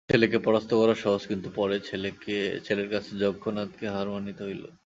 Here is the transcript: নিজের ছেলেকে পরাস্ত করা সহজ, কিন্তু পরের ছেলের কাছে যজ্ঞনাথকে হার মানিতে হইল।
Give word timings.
নিজের 0.03 0.13
ছেলেকে 0.13 0.37
পরাস্ত 0.45 0.71
করা 0.73 0.95
সহজ, 0.95 1.21
কিন্তু 1.27 1.47
পরের 1.55 1.81
ছেলের 2.65 2.87
কাছে 2.93 3.11
যজ্ঞনাথকে 3.21 3.85
হার 3.87 4.07
মানিতে 4.09 4.41
হইল। 4.47 4.63